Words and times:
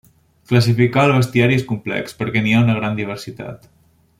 Classificar 0.51 1.03
el 1.09 1.13
bestiari 1.17 1.59
és 1.61 1.67
complex, 1.73 2.17
perquè 2.23 2.43
n'hi 2.47 2.57
ha 2.57 2.65
una 2.65 2.79
gran 2.79 3.01
diversitat. 3.01 3.71